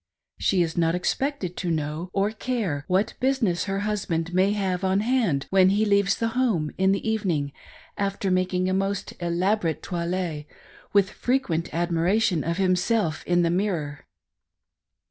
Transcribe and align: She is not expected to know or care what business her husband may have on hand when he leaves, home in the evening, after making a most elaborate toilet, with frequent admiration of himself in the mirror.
She 0.39 0.63
is 0.63 0.75
not 0.75 0.95
expected 0.95 1.55
to 1.57 1.69
know 1.69 2.09
or 2.11 2.31
care 2.31 2.85
what 2.87 3.13
business 3.19 3.65
her 3.65 3.81
husband 3.81 4.33
may 4.33 4.53
have 4.53 4.83
on 4.83 5.01
hand 5.01 5.45
when 5.51 5.69
he 5.69 5.85
leaves, 5.85 6.17
home 6.19 6.71
in 6.79 6.91
the 6.91 7.07
evening, 7.07 7.51
after 7.99 8.31
making 8.31 8.67
a 8.67 8.73
most 8.73 9.13
elaborate 9.21 9.83
toilet, 9.83 10.47
with 10.91 11.11
frequent 11.11 11.71
admiration 11.71 12.43
of 12.43 12.57
himself 12.57 13.23
in 13.27 13.43
the 13.43 13.51
mirror. 13.51 14.07